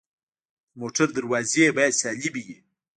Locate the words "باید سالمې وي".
1.77-2.57